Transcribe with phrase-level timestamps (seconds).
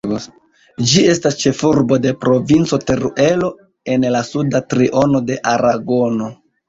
[0.91, 3.51] Ĝi estas ĉefurbo de Provinco Teruelo
[3.97, 6.33] en la suda triono de Aragono.